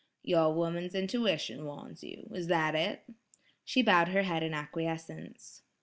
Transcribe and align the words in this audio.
"Your 0.23 0.51
woman's 0.55 0.95
intuition 0.95 1.63
warns 1.63 2.03
you; 2.03 2.27
is 2.33 2.47
that 2.47 2.73
it?" 2.73 3.03
She 3.63 3.83
bowed 3.83 4.07
her 4.07 4.23
head 4.23 4.41
in 4.41 4.51
acquiescence. 4.55 5.61